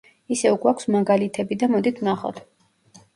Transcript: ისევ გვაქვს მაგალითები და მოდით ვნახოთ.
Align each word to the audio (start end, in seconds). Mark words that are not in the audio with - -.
ისევ 0.35 0.55
გვაქვს 0.63 0.87
მაგალითები 0.95 1.57
და 1.65 1.69
მოდით 1.73 2.01
ვნახოთ. 2.05 2.41